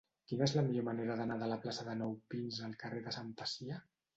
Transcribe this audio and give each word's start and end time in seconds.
Quina 0.29 0.45
és 0.45 0.53
la 0.59 0.63
millor 0.69 0.85
manera 0.87 1.17
d'anar 1.19 1.37
de 1.43 1.51
la 1.53 1.59
plaça 1.67 1.87
de 1.91 1.95
Nou 2.01 2.17
Pins 2.35 2.59
al 2.69 2.75
carrer 2.85 3.07
de 3.11 3.17
Sant 3.19 3.33
Pacià? 3.43 3.79